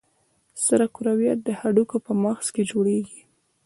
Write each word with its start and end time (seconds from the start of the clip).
سره 0.65 0.85
کرویات 0.95 1.39
د 1.43 1.49
هډوکو 1.59 1.97
په 2.05 2.11
مغز 2.23 2.47
کې 2.55 2.63
جوړېږي. 2.71 3.21